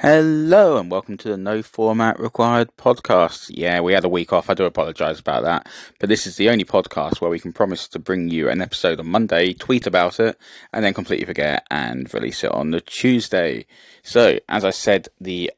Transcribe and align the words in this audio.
Hello 0.00 0.76
and 0.76 0.90
welcome 0.90 1.16
to 1.16 1.30
the 1.30 1.38
No 1.38 1.62
Format 1.62 2.20
Required 2.20 2.68
podcast. 2.76 3.50
Yeah, 3.54 3.80
we 3.80 3.94
had 3.94 4.04
a 4.04 4.10
week 4.10 4.30
off. 4.30 4.50
I 4.50 4.52
do 4.54 4.66
apologise 4.66 5.18
about 5.18 5.44
that. 5.44 5.66
But 5.98 6.10
this 6.10 6.26
is 6.26 6.36
the 6.36 6.50
only 6.50 6.66
podcast 6.66 7.22
where 7.22 7.30
we 7.30 7.40
can 7.40 7.54
promise 7.54 7.88
to 7.88 7.98
bring 7.98 8.28
you 8.28 8.50
an 8.50 8.60
episode 8.60 9.00
on 9.00 9.06
Monday, 9.06 9.54
tweet 9.54 9.86
about 9.86 10.20
it, 10.20 10.36
and 10.74 10.84
then 10.84 10.92
completely 10.92 11.24
forget 11.24 11.66
and 11.70 12.12
release 12.12 12.44
it 12.44 12.52
on 12.52 12.72
the 12.72 12.82
Tuesday. 12.82 13.64
So, 14.02 14.38
as 14.50 14.66
I 14.66 14.70
said 14.70 15.08
the 15.18 15.50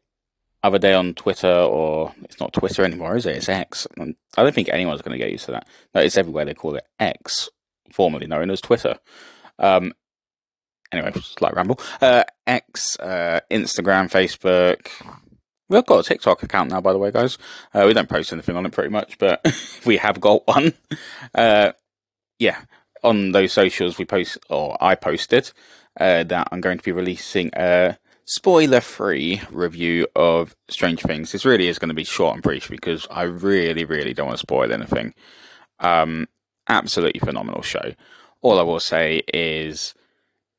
other 0.63 0.79
day 0.79 0.95
on 0.95 1.15
Twitter, 1.15 1.53
or 1.53 2.15
it's 2.23 2.39
not 2.39 2.53
Twitter 2.53 2.85
anymore, 2.85 3.17
is 3.17 3.27
it? 3.27 3.39
It's 3.39 3.49
X. 3.49 3.89
I 3.99 4.43
don't 4.45 4.55
think 4.55 4.69
anyone's 4.69 5.03
going 5.03 5.19
to 5.19 5.25
get 5.25 5.33
used 5.33 5.47
to 5.47 5.53
that. 5.53 5.67
No, 5.97 6.01
it's 6.01 6.17
everywhere 6.17 6.45
they 6.45 6.55
call 6.55 6.77
it 6.77 6.87
X, 7.01 7.49
formerly 7.91 8.29
known 8.29 8.53
as 8.53 8.61
Twitter. 8.61 9.01
Um, 9.59 9.95
anyway, 10.93 11.13
slight 11.21 11.55
ramble. 11.55 11.81
Uh, 12.01 12.25
X, 12.47 12.99
uh, 12.99 13.41
Instagram, 13.51 14.11
Facebook. 14.11 14.89
We've 15.69 15.85
got 15.85 16.01
a 16.01 16.09
TikTok 16.09 16.43
account 16.43 16.71
now, 16.71 16.81
by 16.81 16.93
the 16.93 16.99
way, 16.99 17.11
guys. 17.11 17.37
Uh, 17.75 17.85
we 17.87 17.93
don't 17.93 18.09
post 18.09 18.33
anything 18.33 18.57
on 18.57 18.65
it 18.65 18.73
pretty 18.73 18.91
much, 18.91 19.19
but 19.19 19.45
we 19.87 19.99
have 19.99 20.21
got 20.21 20.47
one. 20.47 20.73
Uh, 21.35 21.73
yeah, 22.39 22.63
on 23.03 23.33
those 23.33 23.53
socials, 23.53 23.99
we 23.99 24.05
post, 24.05 24.39
or 24.49 24.77
I 24.81 24.95
posted, 24.95 25.53
uh, 26.01 26.25
that 26.25 26.49
I'm 26.51 26.61
going 26.61 26.79
to 26.79 26.85
be 26.85 26.93
releasing 26.93 27.51
a 27.55 27.99
spoiler 28.25 28.81
free 28.81 29.43
review 29.51 30.07
of 30.17 30.57
Stranger 30.69 31.07
Things. 31.07 31.33
This 31.33 31.45
really 31.45 31.69
is 31.69 31.79
going 31.79 31.89
to 31.89 31.95
be 31.95 32.05
short 32.05 32.35
and 32.35 32.43
brief 32.43 32.69
because 32.69 33.07
I 33.11 33.23
really, 33.23 33.85
really 33.85 34.15
don't 34.15 34.27
want 34.27 34.39
to 34.39 34.43
spoil 34.43 34.73
anything. 34.73 35.15
Um, 35.81 36.29
absolutely 36.69 37.21
phenomenal 37.21 37.63
show. 37.63 37.95
All 38.41 38.59
I 38.59 38.63
will 38.63 38.81
say 38.81 39.23
is 39.35 39.95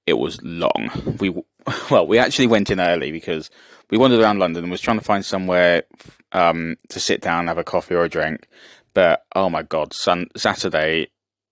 it 0.09 0.17
was 0.17 0.41
long. 0.41 0.89
We 1.19 1.33
well, 1.91 2.07
we 2.07 2.17
actually 2.17 2.47
went 2.47 2.69
in 2.69 2.79
early 2.79 3.11
because 3.11 3.49
we 3.89 3.97
wandered 3.97 4.19
around 4.19 4.39
London 4.39 4.63
and 4.63 4.71
was 4.71 4.81
trying 4.81 4.99
to 4.99 5.05
find 5.05 5.23
somewhere 5.23 5.83
um, 6.31 6.77
to 6.89 6.99
sit 6.99 7.21
down, 7.21 7.47
have 7.47 7.57
a 7.57 7.63
coffee 7.63 7.95
or 7.95 8.03
a 8.03 8.09
drink. 8.09 8.47
But 8.93 9.25
oh 9.35 9.49
my 9.49 9.63
god, 9.63 9.93
sun, 9.93 10.27
Saturday 10.35 11.07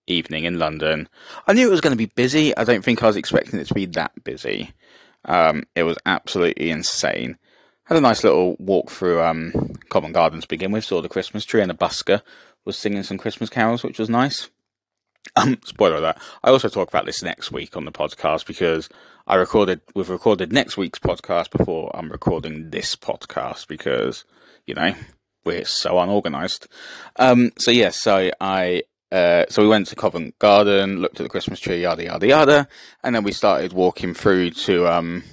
evening 0.08 0.46
in 0.46 0.60
London, 0.60 1.08
I 1.48 1.54
knew 1.54 1.68
it 1.68 1.72
was 1.72 1.82
going 1.82 1.92
to 1.92 1.98
be 1.98 2.12
busy. 2.16 2.56
I 2.58 2.64
don't 2.64 2.84
think 2.84 3.04
I 3.04 3.08
was 3.08 3.16
expecting 3.16 3.60
it 3.60 3.68
to 3.68 3.74
be 3.74 3.86
that 3.88 4.24
busy. 4.24 4.72
Um, 5.26 5.64
it 5.76 5.84
was 5.84 5.98
absolutely 6.06 6.70
insane. 6.70 7.38
Had 7.84 7.98
a 7.98 8.02
nice 8.02 8.24
little 8.24 8.56
walk 8.60 8.90
through 8.90 9.22
um, 9.22 9.52
Covent 9.90 10.14
Garden 10.14 10.42
to 10.42 10.48
begin 10.48 10.72
with. 10.72 10.84
Saw 10.84 11.02
the 11.02 11.10
Christmas 11.10 11.46
tree 11.46 11.62
and 11.62 11.72
a 11.72 11.76
busker 11.76 12.22
was 12.66 12.78
singing 12.78 13.04
some 13.04 13.18
Christmas 13.18 13.50
carols, 13.50 13.84
which 13.84 14.00
was 14.00 14.10
nice. 14.10 14.50
Um, 15.36 15.60
spoiler 15.64 16.02
that. 16.02 16.22
I 16.44 16.50
also 16.50 16.70
talk 16.70 16.88
about 16.88 17.06
this 17.06 17.22
next 17.22 17.52
week 17.52 17.78
on 17.78 17.86
the 17.86 17.92
podcast 17.92 18.46
because 18.46 18.90
I 19.28 19.36
recorded, 19.36 19.82
we've 19.94 20.10
recorded 20.10 20.52
next 20.52 20.78
week's 20.78 21.00
podcast 21.00 21.52
before 21.52 21.92
I'm 21.96 22.12
recording 22.12 22.70
this 22.70 22.96
podcast 22.96 23.68
because, 23.68 24.26
you 24.66 24.74
know, 24.74 24.96
we're 25.46 25.66
so 25.66 26.00
unorganized. 26.00 26.68
Um, 27.18 27.52
so 27.58 27.72
yeah, 27.72 27.90
so 27.90 28.32
I, 28.40 28.84
uh, 29.12 29.46
so 29.50 29.62
we 29.62 29.68
went 29.68 29.88
to 29.88 29.96
Covent 29.96 30.40
Garden, 30.40 31.02
looked 31.02 31.20
at 31.20 31.24
the 31.24 31.30
Christmas 31.30 31.60
tree, 31.60 31.82
yada, 31.82 32.04
yada, 32.04 32.28
yada. 32.28 32.68
And 33.04 33.16
then 33.16 33.24
we 33.24 33.32
started 33.32 33.74
walking 33.74 34.14
through 34.14 34.52
to, 34.52 34.88
um, 34.88 35.24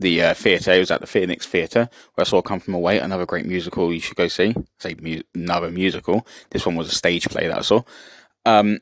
the 0.00 0.22
uh, 0.22 0.34
theatre. 0.34 0.72
It 0.72 0.80
was 0.80 0.90
at 0.90 1.00
the 1.00 1.06
Phoenix 1.06 1.46
Theatre 1.46 1.88
where 2.14 2.22
I 2.22 2.24
saw 2.24 2.42
Come 2.42 2.58
From 2.58 2.74
Away, 2.74 2.98
another 2.98 3.26
great 3.26 3.46
musical 3.46 3.92
you 3.92 4.00
should 4.00 4.16
go 4.16 4.28
see. 4.28 4.54
Say 4.78 4.96
mu- 5.00 5.22
another 5.34 5.70
musical. 5.70 6.26
This 6.50 6.66
one 6.66 6.74
was 6.74 6.88
a 6.88 6.94
stage 6.94 7.28
play 7.28 7.46
that 7.46 7.58
I 7.58 7.62
saw. 7.62 7.82
Um, 8.46 8.80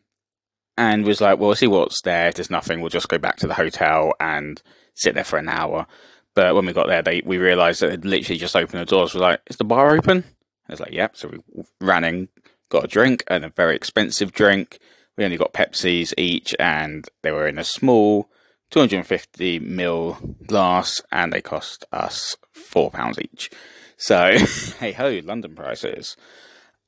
and 0.79 1.05
was 1.05 1.21
like, 1.21 1.39
well, 1.39 1.48
we'll 1.48 1.57
see 1.57 1.67
what's 1.67 2.01
there. 2.03 2.29
If 2.29 2.37
there's 2.37 2.51
nothing, 2.51 2.81
we'll 2.81 2.89
just 2.89 3.09
go 3.09 3.19
back 3.19 3.37
to 3.39 3.48
the 3.48 3.55
hotel 3.55 4.15
and 4.21 4.62
sit 4.95 5.17
there 5.17 5.25
for 5.25 5.37
an 5.37 5.48
hour. 5.48 5.89
But 6.37 6.55
when 6.55 6.67
we 6.67 6.73
got 6.73 6.87
there, 6.87 7.03
they 7.03 7.21
we 7.27 7.37
realised 7.37 7.83
that 7.83 7.91
they'd 7.91 8.05
literally 8.05 8.39
just 8.39 8.55
opened 8.55 8.81
the 8.81 8.84
doors. 8.84 9.12
We're 9.12 9.21
like, 9.21 9.41
is 9.49 9.56
the 9.56 9.65
bar 9.65 9.97
open? 9.97 10.23
I 10.69 10.73
was 10.73 10.79
like, 10.79 10.93
yep. 10.93 11.17
So 11.17 11.29
we 11.29 11.65
ran 11.81 12.05
in, 12.05 12.29
got 12.69 12.84
a 12.84 12.89
drink 12.89 13.25
and 13.27 13.45
a 13.45 13.49
very 13.49 13.75
expensive 13.75 14.31
drink. 14.31 14.78
We 15.17 15.25
only 15.25 15.37
got 15.37 15.53
Pepsis 15.53 16.15
each, 16.17 16.55
and 16.61 17.09
they 17.22 17.33
were 17.33 17.49
in 17.49 17.59
a 17.59 17.65
small 17.65 18.31
250 18.71 19.59
ml 19.59 20.47
glass, 20.47 21.03
and 21.11 21.33
they 21.33 21.43
cost 21.43 21.87
us 21.91 22.37
four 22.53 22.93
pounds 22.93 23.19
each. 23.19 23.50
So, 23.97 24.38
hey 24.78 24.93
ho, 24.93 25.21
London 25.25 25.56
prices. 25.56 26.17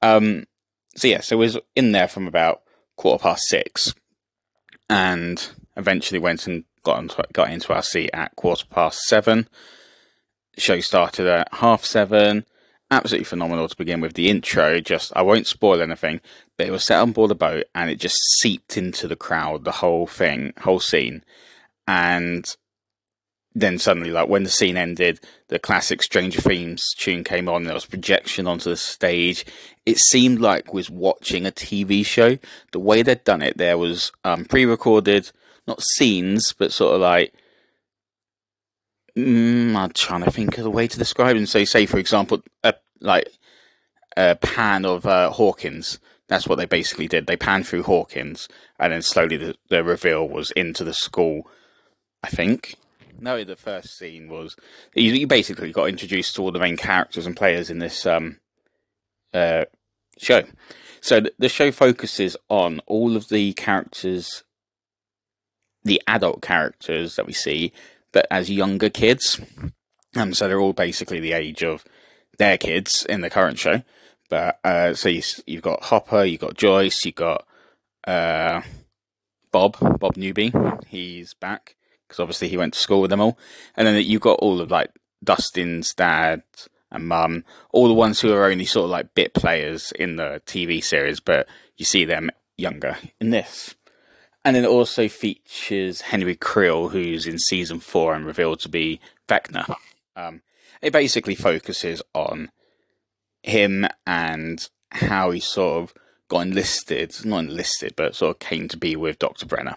Um, 0.00 0.45
so 0.95 1.09
yeah, 1.09 1.23
so 1.23 1.37
we 1.39 1.47
was 1.47 1.59
in 1.75 1.91
there 1.91 2.06
from 2.06 2.29
about 2.29 2.62
quarter 3.00 3.22
past 3.22 3.49
six, 3.49 3.94
and 4.91 5.50
eventually 5.75 6.19
went 6.19 6.47
and 6.47 6.65
got 6.83 6.99
into, 6.99 7.25
got 7.33 7.50
into 7.50 7.72
our 7.72 7.83
seat 7.83 8.11
at 8.12 8.37
quarter 8.37 8.66
past 8.69 9.00
seven. 9.05 9.49
Show 10.59 10.81
started 10.81 11.27
at 11.27 11.49
half 11.50 11.83
seven. 11.83 12.44
Absolutely 12.91 13.25
phenomenal 13.25 13.69
to 13.69 13.77
begin 13.77 14.03
with. 14.03 14.12
The 14.12 14.28
intro, 14.28 14.81
just 14.81 15.12
I 15.16 15.22
won't 15.22 15.47
spoil 15.47 15.81
anything, 15.81 16.21
but 16.59 16.66
it 16.66 16.72
was 16.72 16.84
set 16.84 17.00
on 17.00 17.12
board 17.12 17.31
a 17.31 17.34
boat 17.34 17.65
and 17.75 17.88
it 17.88 18.00
just 18.00 18.19
seeped 18.38 18.77
into 18.77 19.09
the 19.09 19.17
crowd, 19.17 19.65
the 19.65 19.72
whole 19.72 20.06
thing, 20.06 20.53
whole 20.61 20.81
scene, 20.81 21.25
and 21.88 22.55
then 23.55 23.78
suddenly, 23.78 24.11
like 24.11 24.28
when 24.28 24.44
the 24.44 24.50
scene 24.50 24.77
ended, 24.77 25.21
the 25.49 25.59
classic 25.59 26.03
Stranger 26.03 26.41
Things 26.41 26.94
tune 26.97 27.25
came 27.25 27.49
on. 27.49 27.65
There 27.65 27.75
was 27.75 27.87
projection 27.87 28.47
onto 28.47 28.71
the 28.71 28.77
stage. 28.77 29.44
It 29.84 29.99
seemed 29.99 30.41
like 30.41 30.72
was 30.72 30.88
watching 30.88 31.47
a 31.47 31.50
TV 31.50 32.06
show. 32.06 32.38
The 32.71 32.78
way 32.78 33.03
they'd 33.03 33.25
done 33.25 33.43
it, 33.43 33.59
there 33.59 33.77
was 33.77 34.12
um, 34.22 34.44
pre-recorded, 34.44 35.33
not 35.66 35.83
scenes, 35.83 36.53
but 36.53 36.72
sort 36.72 36.94
of 36.94 37.00
like. 37.00 37.34
Mm, 39.19 39.75
I'm 39.75 39.91
trying 39.91 40.22
to 40.22 40.31
think 40.31 40.56
of 40.56 40.62
the 40.62 40.71
way 40.71 40.87
to 40.87 40.99
describe 40.99 41.37
it. 41.37 41.47
So, 41.49 41.65
say 41.65 41.87
for 41.87 41.99
example, 41.99 42.43
a 42.62 42.75
like 43.00 43.28
a 44.17 44.37
pan 44.37 44.84
of 44.84 45.06
uh, 45.06 45.31
Hawkins. 45.31 45.99
That's 46.28 46.47
what 46.47 46.56
they 46.56 46.67
basically 46.67 47.09
did. 47.09 47.27
They 47.27 47.37
panned 47.37 47.67
through 47.67 47.82
Hawkins, 47.82 48.49
and 48.78 48.93
then 48.93 49.03
slowly 49.03 49.37
the, 49.37 49.56
the 49.69 49.82
reveal 49.82 50.28
was 50.28 50.53
into 50.53 50.84
the 50.84 50.94
school. 50.94 51.49
I 52.22 52.28
think 52.28 52.77
no, 53.20 53.44
the 53.44 53.56
first 53.56 53.97
scene 53.97 54.28
was 54.28 54.56
you, 54.94 55.12
you, 55.12 55.26
basically 55.26 55.72
got 55.72 55.88
introduced 55.88 56.34
to 56.34 56.42
all 56.42 56.53
the 56.53 56.58
main 56.58 56.76
characters 56.76 57.26
and 57.26 57.36
players 57.36 57.70
in 57.70 57.78
this 57.78 58.06
um, 58.06 58.38
uh, 59.32 59.64
show. 60.19 60.42
So 61.00 61.20
the, 61.20 61.32
the 61.38 61.48
show 61.48 61.70
focuses 61.70 62.36
on 62.48 62.81
all 62.86 63.16
of 63.16 63.28
the 63.28 63.53
characters, 63.54 64.44
the 65.84 66.03
adult 66.06 66.42
characters 66.42 67.16
that 67.16 67.26
we 67.26 67.32
see, 67.32 67.72
but 68.12 68.26
as 68.31 68.50
younger 68.50 68.91
kids. 68.91 69.41
Um, 70.16 70.34
so 70.34 70.48
they're 70.48 70.60
all 70.60 70.72
basically 70.72 71.20
the 71.20 71.32
age 71.32 71.62
of 71.62 71.84
their 72.38 72.58
kids 72.58 73.06
in 73.06 73.20
the 73.20 73.31
current 73.31 73.58
show. 73.58 73.82
But 74.28 74.58
uh, 74.64 74.94
so 74.94 75.08
you, 75.08 75.22
you've 75.47 75.62
got 75.62 75.84
Hopper, 75.84 76.25
you've 76.25 76.41
got 76.41 76.56
Joyce, 76.56 77.04
you've 77.04 77.14
got 77.14 77.47
uh, 78.06 78.62
Bob, 79.52 79.76
Bob 79.98 80.16
Newby. 80.16 80.52
He's 80.87 81.34
back 81.34 81.76
because 82.10 82.21
obviously 82.21 82.48
he 82.48 82.56
went 82.56 82.75
to 82.75 82.81
school 82.81 83.00
with 83.00 83.10
them 83.10 83.21
all. 83.21 83.38
And 83.76 83.87
then 83.87 84.03
you've 84.03 84.21
got 84.21 84.41
all 84.41 84.60
of 84.60 84.69
like 84.69 84.91
Dustin's 85.22 85.94
dad 85.94 86.43
and 86.91 87.06
mum, 87.06 87.44
all 87.72 87.87
the 87.87 87.94
ones 87.94 88.21
who 88.21 88.32
are 88.32 88.50
only 88.50 88.65
sort 88.65 88.87
of 88.87 88.91
like 88.91 89.15
bit 89.15 89.32
players 89.32 89.93
in 89.93 90.16
the 90.16 90.43
TV 90.44 90.82
series, 90.82 91.20
but 91.20 91.47
you 91.76 91.84
see 91.84 92.04
them 92.04 92.28
younger 92.59 92.97
in 93.20 93.31
this. 93.31 93.76
And 94.44 94.56
then 94.56 94.65
it 94.65 94.70
also 94.70 95.06
features 95.06 96.00
Henry 96.00 96.34
Creel, 96.34 96.88
who's 96.88 97.26
in 97.26 97.38
season 97.38 97.78
four 97.78 98.12
and 98.12 98.26
revealed 98.26 98.59
to 98.60 98.69
be 98.69 98.99
Vecna. 99.28 99.72
Um, 100.16 100.43
it 100.82 100.93
basically 100.93 101.37
focuses 101.37 102.03
on 102.12 102.50
him 103.44 103.87
and 104.04 104.69
how 104.91 105.31
he 105.31 105.38
sort 105.38 105.84
of 105.84 105.94
got 106.26 106.41
enlisted, 106.41 107.15
not 107.25 107.44
enlisted, 107.44 107.94
but 107.94 108.16
sort 108.16 108.34
of 108.34 108.41
came 108.41 108.66
to 108.66 108.76
be 108.76 108.97
with 108.97 109.20
Dr. 109.20 109.47
Brenner 109.47 109.76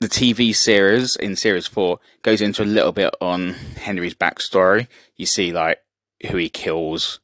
the 0.00 0.08
TV 0.08 0.54
series 0.54 1.16
in 1.16 1.36
series 1.36 1.66
four 1.66 1.98
goes 2.22 2.40
into 2.40 2.62
a 2.62 2.64
little 2.64 2.92
bit 2.92 3.14
on 3.20 3.50
Henry's 3.80 4.14
backstory. 4.14 4.88
You 5.16 5.26
see, 5.26 5.52
like, 5.52 5.78
who 6.30 6.36
he 6.36 6.48
kills 6.48 7.20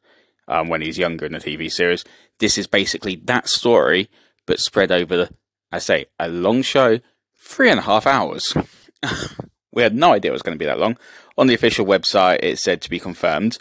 um, 0.48 0.68
when 0.68 0.80
he's 0.80 0.98
younger 0.98 1.26
in 1.26 1.32
the 1.32 1.38
TV 1.38 1.70
series. 1.70 2.04
This 2.38 2.56
is 2.56 2.66
basically 2.66 3.16
that 3.24 3.48
story, 3.48 4.08
but 4.46 4.60
spread 4.60 4.90
over, 4.90 5.16
the, 5.16 5.30
I 5.70 5.78
say, 5.78 6.06
a 6.18 6.28
long 6.28 6.62
show, 6.62 7.00
three 7.38 7.70
and 7.70 7.80
a 7.80 7.84
half 7.84 8.06
hours. 8.06 8.54
we 9.72 9.82
had 9.82 9.94
no 9.94 10.12
idea 10.12 10.30
it 10.30 10.32
was 10.32 10.42
going 10.42 10.56
to 10.56 10.62
be 10.62 10.66
that 10.66 10.80
long. 10.80 10.96
On 11.36 11.46
the 11.46 11.54
official 11.54 11.86
website, 11.86 12.40
it 12.42 12.58
said 12.58 12.80
to 12.82 12.90
be 12.90 12.98
confirmed. 12.98 13.58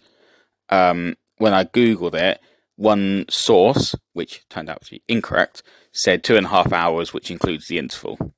Um, 0.70 1.18
when 1.38 1.54
I 1.54 1.66
Googled 1.66 2.16
it, 2.16 2.40
one 2.76 3.26
source, 3.30 3.96
which 4.14 4.48
turned 4.50 4.70
out 4.70 4.84
to 4.84 4.92
be 4.92 5.04
incorrect, 5.08 5.64
said 5.92 6.24
two 6.24 6.38
and 6.38 6.46
a 6.46 6.50
half 6.50 6.72
hours, 6.72 7.14
which 7.14 7.30
includes 7.30 7.68
the 7.68 7.78
interval. 7.78 8.34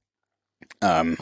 Um, 0.83 1.17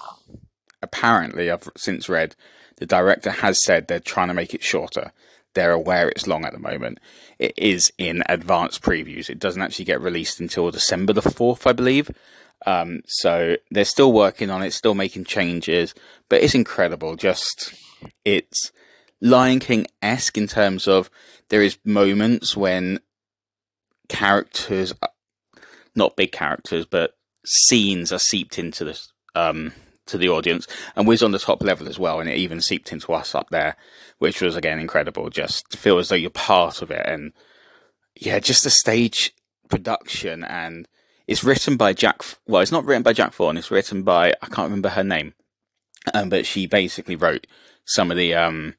apparently, 0.81 1.51
I've 1.51 1.69
since 1.77 2.09
read 2.09 2.35
the 2.77 2.85
director 2.87 3.29
has 3.29 3.63
said 3.63 3.87
they're 3.87 3.99
trying 3.99 4.29
to 4.29 4.33
make 4.33 4.53
it 4.53 4.63
shorter. 4.63 5.11
They're 5.53 5.71
aware 5.71 6.09
it's 6.09 6.27
long 6.27 6.45
at 6.45 6.53
the 6.53 6.59
moment. 6.59 6.99
It 7.37 7.53
is 7.57 7.93
in 7.97 8.23
advanced 8.27 8.81
previews. 8.81 9.29
It 9.29 9.39
doesn't 9.39 9.61
actually 9.61 9.85
get 9.85 10.01
released 10.01 10.39
until 10.39 10.71
December 10.71 11.13
the 11.13 11.21
4th, 11.21 11.67
I 11.67 11.73
believe. 11.73 12.09
Um, 12.65 13.01
so 13.05 13.57
they're 13.69 13.85
still 13.85 14.11
working 14.11 14.49
on 14.49 14.63
it, 14.63 14.71
still 14.71 14.95
making 14.95 15.25
changes, 15.25 15.93
but 16.29 16.41
it's 16.41 16.55
incredible. 16.55 17.15
Just, 17.15 17.73
it's 18.25 18.71
Lion 19.19 19.59
King 19.59 19.87
esque 20.01 20.37
in 20.37 20.47
terms 20.47 20.87
of 20.87 21.09
there 21.49 21.61
is 21.61 21.77
moments 21.85 22.55
when 22.55 22.99
characters, 24.09 24.93
not 25.95 26.15
big 26.15 26.31
characters, 26.31 26.85
but 26.85 27.15
scenes 27.45 28.11
are 28.11 28.19
seeped 28.19 28.57
into 28.57 28.85
the 28.85 28.99
um 29.35 29.73
to 30.07 30.17
the 30.17 30.29
audience, 30.29 30.67
and 30.95 31.07
was 31.07 31.23
on 31.23 31.31
the 31.31 31.39
top 31.39 31.63
level 31.63 31.87
as 31.87 31.99
well, 31.99 32.19
and 32.19 32.29
it 32.29 32.37
even 32.37 32.59
seeped 32.59 32.91
into 32.91 33.13
us 33.13 33.33
up 33.33 33.49
there, 33.49 33.75
which 34.17 34.41
was 34.41 34.55
again 34.55 34.79
incredible. 34.79 35.29
Just 35.29 35.77
feel 35.77 35.97
as 35.99 36.09
though 36.09 36.15
you're 36.15 36.29
part 36.29 36.81
of 36.81 36.91
it, 36.91 37.05
and 37.05 37.33
yeah, 38.15 38.39
just 38.39 38.63
the 38.63 38.69
stage 38.69 39.33
production 39.69 40.43
and 40.43 40.87
it's 41.27 41.43
written 41.43 41.77
by 41.77 41.93
Jack. 41.93 42.23
Well, 42.45 42.61
it's 42.61 42.71
not 42.71 42.85
written 42.85 43.03
by 43.03 43.13
Jack 43.13 43.33
Thorne. 43.33 43.57
It's 43.57 43.71
written 43.71 44.03
by 44.03 44.33
I 44.41 44.47
can't 44.47 44.67
remember 44.67 44.89
her 44.89 45.03
name, 45.03 45.33
um, 46.13 46.29
but 46.29 46.45
she 46.45 46.67
basically 46.67 47.15
wrote 47.15 47.47
some 47.85 48.11
of 48.11 48.17
the 48.17 48.35
um, 48.35 48.75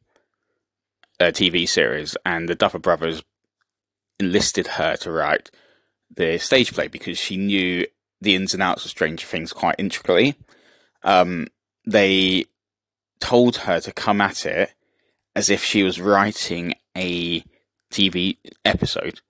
uh, 1.19 1.27
TV 1.27 1.69
series, 1.69 2.17
and 2.27 2.49
the 2.49 2.55
Duffer 2.55 2.79
Brothers 2.79 3.23
enlisted 4.21 4.67
her 4.67 4.97
to 4.97 5.11
write 5.11 5.51
the 6.15 6.39
stage 6.39 6.75
play 6.75 6.89
because 6.89 7.19
she 7.19 7.37
knew 7.37 7.87
the 8.23 8.35
ins 8.35 8.55
and 8.55 8.63
outs 8.63 8.85
of 8.85 8.91
Stranger 8.91 9.27
Things 9.27 9.53
quite 9.53 9.77
intricately. 9.79 10.37
Um, 11.03 11.49
they 11.85 12.47
told 13.21 13.57
her 13.59 13.81
to 13.81 13.93
come 13.93 14.21
at 14.21 14.47
it 14.47 14.73
as 15.35 15.51
if 15.51 15.65
she 15.65 15.83
was 15.83 16.01
writing 16.01 16.75
a 16.97 17.45
TV 17.91 18.39
episode. 18.65 19.21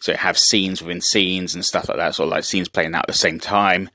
So 0.00 0.14
have 0.14 0.38
scenes 0.38 0.82
within 0.82 1.00
scenes 1.00 1.54
and 1.54 1.64
stuff 1.64 1.88
like 1.88 1.96
that, 1.96 2.14
sort 2.14 2.26
of 2.26 2.32
like 2.32 2.44
scenes 2.44 2.68
playing 2.68 2.94
out 2.94 3.04
at 3.04 3.06
the 3.06 3.14
same 3.14 3.40
time. 3.40 3.88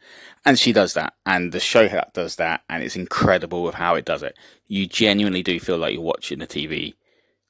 And 0.46 0.58
she 0.58 0.72
does 0.72 0.94
that, 0.94 1.14
and 1.26 1.52
the 1.52 1.60
show 1.60 1.88
does 2.14 2.38
that, 2.38 2.62
and 2.70 2.82
it's 2.82 2.96
incredible 2.96 3.62
with 3.62 3.76
how 3.76 3.96
it 3.96 4.06
does 4.06 4.24
it. 4.24 4.36
You 4.68 4.88
genuinely 4.88 5.44
do 5.44 5.60
feel 5.60 5.78
like 5.78 5.94
you're 5.94 6.02
watching 6.02 6.42
a 6.42 6.48
TV 6.48 6.94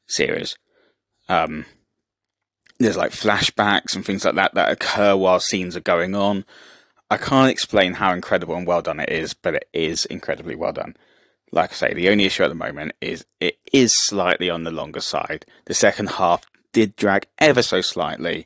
series. 0.08 0.58
Um, 1.30 1.66
there's 2.80 2.98
like 2.98 3.12
flashbacks 3.12 3.96
and 3.96 4.04
things 4.04 4.26
like 4.26 4.36
that 4.36 4.56
that 4.56 4.72
occur 4.72 5.16
while 5.16 5.40
scenes 5.40 5.78
are 5.78 5.82
going 5.82 6.16
on. 6.16 6.46
I 7.10 7.18
can't 7.18 7.50
explain 7.50 7.94
how 7.94 8.14
incredible 8.14 8.56
and 8.56 8.68
well 8.68 8.82
done 8.82 9.00
it 9.00 9.10
is, 9.10 9.34
but 9.34 9.56
it 9.56 9.68
is 9.74 10.06
incredibly 10.06 10.56
well 10.56 10.74
done. 10.74 10.96
Like 11.52 11.72
I 11.72 11.74
say, 11.74 11.94
the 11.94 12.10
only 12.10 12.26
issue 12.26 12.44
at 12.44 12.50
the 12.50 12.56
moment 12.56 12.94
is 13.02 13.26
it 13.40 13.58
is 13.74 13.94
slightly 13.96 14.50
on 14.50 14.64
the 14.64 14.72
longer 14.72 15.02
side. 15.02 15.46
The 15.66 15.74
second 15.74 16.10
half 16.12 16.46
did 16.74 16.96
drag 16.96 17.28
ever 17.40 17.64
so 17.64 17.82
slightly. 17.82 18.46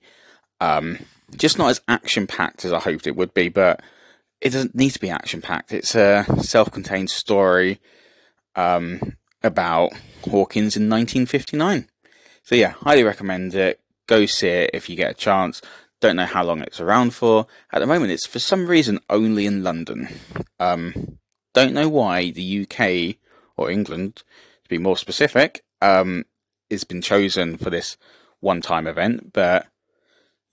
Um, 0.62 1.00
just 1.36 1.58
not 1.58 1.72
as 1.72 1.82
action 1.88 2.28
packed 2.28 2.64
as 2.64 2.72
I 2.72 2.80
hoped 2.80 3.08
it 3.08 3.18
would 3.18 3.34
be, 3.34 3.50
but 3.50 3.82
it 4.40 4.52
doesn't 4.52 4.76
need 4.76 4.92
to 4.92 5.00
be 5.00 5.10
action 5.10 5.42
packed. 5.42 5.74
It's 5.74 5.96
a 5.96 6.26
self 6.42 6.72
contained 6.72 7.10
story 7.10 7.80
um, 8.56 9.18
about 9.42 9.92
Hawkins 10.24 10.78
in 10.78 10.90
1959. 10.90 11.90
So, 12.44 12.56
yeah, 12.56 12.72
highly 12.72 13.04
recommend 13.04 13.56
it. 13.56 13.80
Go 14.08 14.26
see 14.26 14.48
it 14.48 14.72
if 14.74 14.90
you 14.90 14.96
get 14.96 15.12
a 15.12 15.16
chance. 15.16 15.62
Don't 16.04 16.18
know 16.18 16.26
how 16.26 16.44
long 16.44 16.60
it's 16.60 16.82
around 16.82 17.14
for. 17.14 17.48
At 17.72 17.80
the 17.80 17.88
moment, 17.88 18.12
it's 18.12 18.28
for 18.28 18.38
some 18.38 18.68
reason 18.68 19.00
only 19.10 19.46
in 19.46 19.64
London. 19.64 20.10
Um, 20.60 21.18
don't 21.54 21.72
know 21.72 21.88
why 21.88 22.30
the 22.30 22.68
UK 22.68 23.16
or 23.56 23.72
England, 23.72 24.18
to 24.18 24.70
be 24.70 24.78
more 24.78 24.98
specific, 24.98 25.64
um, 25.82 26.26
has 26.70 26.84
been 26.84 27.02
chosen 27.02 27.56
for 27.56 27.70
this 27.70 27.96
one 28.42 28.60
time 28.60 28.86
event, 28.86 29.32
but 29.32 29.68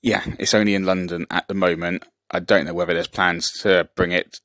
yeah, 0.03 0.23
it's 0.39 0.55
only 0.55 0.77
in 0.77 0.87
London 0.87 1.27
at 1.33 1.49
the 1.49 1.55
moment. 1.55 2.05
I 2.31 2.39
don't 2.39 2.65
know 2.65 2.73
whether 2.73 2.95
there's 2.95 3.09
plans 3.09 3.51
to 3.63 3.89
bring 3.97 4.13
it 4.13 4.39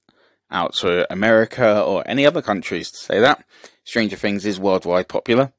out 0.49 0.73
to 0.77 1.05
America 1.13 1.83
or 1.83 2.03
any 2.07 2.25
other 2.25 2.41
countries 2.41 2.89
to 2.89 2.97
say 2.97 3.19
that. 3.19 3.45
Stranger 3.83 4.15
Things 4.15 4.43
is 4.43 4.59
worldwide 4.59 5.07
popular. 5.07 5.53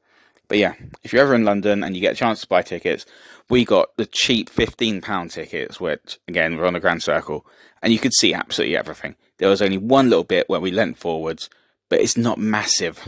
But 0.49 0.59
yeah, 0.59 0.75
if 1.03 1.13
you're 1.13 1.23
ever 1.23 1.35
in 1.35 1.45
London 1.45 1.83
and 1.83 1.95
you 1.95 2.01
get 2.01 2.13
a 2.13 2.17
chance 2.17 2.41
to 2.41 2.47
buy 2.47 2.63
tickets, 2.63 3.05
we 3.49 3.65
got 3.65 3.97
the 3.97 4.07
cheap 4.07 4.51
£15 4.51 5.33
tickets, 5.33 5.81
which 5.81 6.19
again, 6.29 6.57
we're 6.57 6.67
on 6.67 6.75
the 6.75 6.81
Grand 6.81 7.03
Circle, 7.03 7.47
and 7.83 7.93
you 7.93 7.99
could 7.99 8.15
see 8.15 8.35
absolutely 8.35 8.77
everything. 8.77 9.17
There 9.39 9.49
was 9.49 9.63
only 9.63 9.79
one 9.79 10.09
little 10.09 10.25
bit 10.25 10.49
where 10.49 10.61
we 10.61 10.71
leant 10.71 10.99
forwards, 10.99 11.51
but 11.89 12.01
it's 12.01 12.17
not 12.17 12.39
massive. 12.39 13.01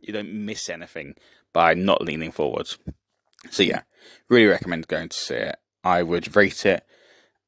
You 0.00 0.12
don't 0.12 0.32
miss 0.32 0.68
anything 0.68 1.14
by 1.52 1.74
not 1.74 2.02
leaning 2.02 2.32
forwards. 2.32 2.78
So 3.50 3.62
yeah, 3.62 3.82
really 4.28 4.46
recommend 4.46 4.88
going 4.88 5.08
to 5.08 5.16
see 5.16 5.34
it. 5.34 5.56
I 5.82 6.02
would 6.02 6.34
rate 6.34 6.64
it 6.64 6.84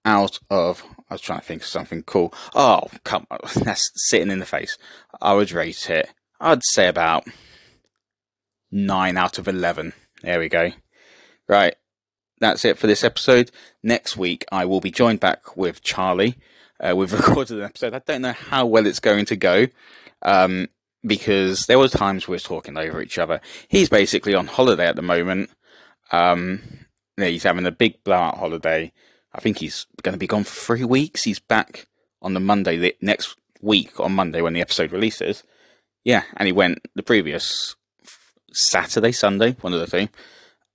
out 0.05 0.38
of. 0.50 0.85
I 1.11 1.15
was 1.15 1.21
trying 1.21 1.41
to 1.41 1.44
think 1.44 1.62
of 1.62 1.69
something 1.69 2.03
cool. 2.03 2.35
Oh, 2.55 2.88
come 3.05 3.27
on, 3.31 3.41
that's 3.62 3.91
sitting 4.09 4.31
in 4.31 4.38
the 4.38 4.47
face. 4.47 4.77
I 5.21 5.35
would 5.35 5.53
rate 5.53 5.88
it. 5.91 6.11
I'd 6.41 6.62
say 6.65 6.88
about 6.88 7.27
nine 8.76 9.17
out 9.17 9.38
of 9.38 9.49
eleven. 9.49 9.93
There 10.23 10.38
we 10.38 10.49
go. 10.49 10.73
Right, 11.49 11.75
that's 12.40 12.64
it 12.64 12.78
for 12.78 12.87
this 12.87 13.05
episode. 13.05 13.50
Next 13.82 14.17
week, 14.17 14.44
I 14.52 14.64
will 14.64 14.81
be 14.81 14.90
joined 14.90 15.20
back 15.20 15.56
with 15.56 15.82
Charlie. 15.82 16.37
Uh, 16.78 16.94
we've 16.94 17.12
recorded 17.12 17.58
an 17.58 17.64
episode. 17.64 17.94
I 17.94 18.00
don't 18.00 18.23
know 18.23 18.32
how 18.32 18.67
well 18.67 18.87
it's 18.87 19.00
going 19.00 19.25
to 19.26 19.37
go. 19.37 19.67
Um, 20.23 20.69
because 21.05 21.67
there 21.67 21.78
were 21.78 21.88
times 21.88 22.26
we 22.26 22.34
were 22.34 22.40
talking 22.40 22.76
over 22.76 23.00
each 23.00 23.19
other. 23.19 23.40
He's 23.69 23.88
basically 23.88 24.34
on 24.34 24.49
holiday 24.49 24.87
at 24.87 24.96
the 24.96 25.02
moment. 25.02 25.50
Um, 26.11 26.61
he's 27.17 27.44
having 27.44 27.67
a 27.67 27.70
big 27.70 28.02
blowout 28.02 28.38
holiday. 28.38 28.93
I 29.32 29.40
think 29.40 29.58
he's 29.58 29.87
going 30.02 30.14
to 30.14 30.19
be 30.19 30.26
gone 30.26 30.44
for 30.44 30.76
three 30.76 30.84
weeks. 30.84 31.23
He's 31.23 31.38
back 31.38 31.87
on 32.23 32.34
the 32.34 32.40
Monday 32.40 32.93
next 33.00 33.37
week 33.61 34.00
on 34.00 34.12
Monday 34.12 34.40
when 34.40 34.52
the 34.52 34.61
episode 34.61 34.93
releases. 34.93 35.44
Yeah, 36.05 36.23
and 36.37 36.46
he 36.46 36.52
went 36.52 36.81
the 36.94 37.02
previous 37.02 37.76
Saturday, 38.53 39.13
Sunday, 39.13 39.53
one 39.61 39.73
of 39.73 39.81
the 39.81 39.87
two. 39.87 40.09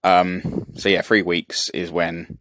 Um, 0.04 0.66
so 0.76 0.90
yeah, 0.90 1.02
three 1.02 1.22
weeks 1.22 1.70
is 1.70 1.92
when 1.92 2.40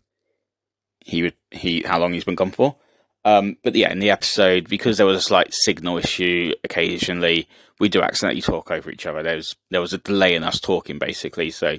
he 1.01 1.23
would 1.23 1.35
he 1.51 1.83
how 1.83 1.99
long 1.99 2.13
he's 2.13 2.25
been 2.25 2.35
gone 2.35 2.51
for. 2.51 2.77
Um, 3.25 3.59
but 3.63 3.75
yeah, 3.75 3.93
in 3.93 3.99
the 3.99 4.11
episode, 4.11 4.69
because 4.69 4.97
there 4.97 5.07
was 5.07 5.19
a 5.19 5.23
slight 5.23 5.53
signal 5.53 5.99
issue 5.99 6.53
occasionally, 6.65 7.49
we 7.79 7.89
do 7.89 8.01
accidentally 8.01 8.41
talk 8.41 8.71
over 8.71 8.91
each 8.91 9.07
other. 9.07 9.23
There 9.23 9.37
was 9.37 9.57
there 9.71 9.81
was 9.81 9.93
a 9.93 9.99
delay 9.99 10.35
in 10.35 10.45
us 10.45 10.61
talking 10.61 10.99
basically, 10.99 11.51
so 11.51 11.79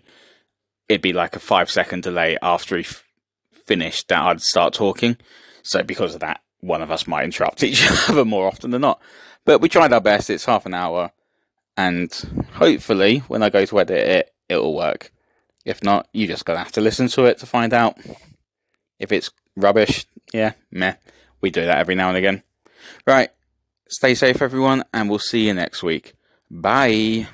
it'd 0.88 1.02
be 1.02 1.14
like 1.14 1.36
a 1.36 1.40
five 1.40 1.72
second 1.72 2.04
delay 2.04 2.38
after 2.42 2.78
he 2.78 2.84
f- 2.84 3.04
finished 3.66 4.08
that 4.10 4.22
I'd 4.22 4.42
start 4.42 4.74
talking. 4.74 5.18
So 5.64 5.84
because 5.84 6.14
of 6.14 6.20
that, 6.22 6.42
one 6.60 6.82
of 6.82 6.92
us 6.92 7.08
might 7.08 7.24
interrupt 7.24 7.64
each 7.64 7.90
other 8.10 8.26
more 8.26 8.48
often 8.48 8.72
than 8.72 8.82
not. 8.82 9.02
But 9.46 9.62
we 9.62 9.70
tried 9.70 9.94
our 9.94 10.02
best. 10.02 10.30
It's 10.30 10.46
half 10.46 10.68
an 10.68 10.76
hour, 10.76 11.12
and 11.78 12.12
hopefully, 12.54 13.20
when 13.28 13.44
I 13.44 13.50
go 13.50 13.66
to 13.66 13.80
edit 13.80 13.98
it, 13.98 14.34
it'll 14.50 14.76
work. 14.76 15.12
If 15.66 15.84
not, 15.84 16.08
you're 16.14 16.28
just 16.28 16.46
gonna 16.46 16.60
have 16.60 16.72
to 16.74 16.82
listen 16.82 17.08
to 17.10 17.26
it 17.26 17.38
to 17.40 17.46
find 17.46 17.74
out. 17.74 17.98
If 19.00 19.12
it's 19.12 19.32
rubbish, 19.56 20.06
yeah, 20.34 20.54
meh. 20.72 20.96
We 21.42 21.50
do 21.50 21.66
that 21.66 21.80
every 21.80 21.96
now 21.96 22.10
and 22.10 22.18
again. 22.18 22.44
Right. 23.06 23.30
Stay 23.90 24.16
safe, 24.16 24.42
everyone, 24.42 24.84
and 24.94 25.10
we'll 25.10 25.20
see 25.20 25.48
you 25.48 25.54
next 25.54 25.84
week. 25.84 26.14
Bye. 26.50 27.28